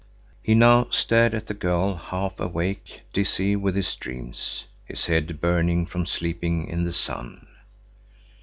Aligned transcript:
He 0.41 0.55
now 0.55 0.87
stared 0.89 1.35
at 1.35 1.45
the 1.45 1.53
girl 1.53 1.93
half 1.93 2.39
awake, 2.39 3.01
dizzy 3.13 3.55
with 3.55 3.75
his 3.75 3.95
dream, 3.95 4.33
his 4.83 5.05
head 5.05 5.39
burning 5.39 5.85
from 5.85 6.07
sleeping 6.07 6.67
in 6.67 6.85
the 6.85 6.91
sun. 6.91 7.45